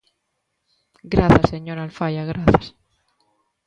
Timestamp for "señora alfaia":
1.53-2.29